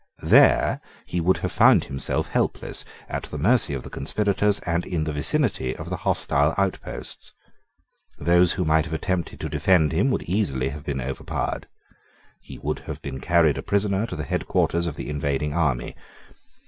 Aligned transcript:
There 0.23 0.81
he 1.05 1.21
would 1.21 1.37
have 1.45 1.51
found 1.51 1.83
himself 1.83 2.29
helpless, 2.29 2.85
at 3.07 3.21
the 3.25 3.37
mercy 3.37 3.75
of 3.75 3.83
the 3.83 3.91
conspirators, 3.91 4.57
and 4.61 4.83
in 4.83 5.03
the 5.03 5.13
vicinity 5.13 5.75
of 5.75 5.91
the 5.91 5.97
hostile 5.97 6.55
outposts. 6.57 7.33
Those 8.17 8.53
who 8.53 8.65
might 8.65 8.85
have 8.85 8.95
attempted 8.95 9.39
to 9.41 9.47
defend 9.47 9.91
him 9.91 10.09
would 10.09 10.23
have 10.23 10.27
been 10.31 10.35
easily 10.37 10.73
overpowered. 11.05 11.67
He 12.39 12.57
would 12.57 12.79
have 12.89 12.99
been 13.03 13.19
carried 13.19 13.59
a 13.59 13.61
prisoner 13.61 14.07
to 14.07 14.15
the 14.15 14.23
head 14.25 14.47
quarters 14.47 14.87
of 14.87 14.95
the 14.95 15.07
invading 15.07 15.53
army. 15.53 15.95